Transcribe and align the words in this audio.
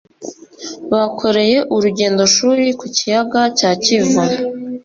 bakoreye 0.91 1.57
urugendoshuri 1.75 2.65
ku 2.79 2.85
Kiyaga 2.95 3.41
cya 3.57 3.71
Kivu 3.83 4.21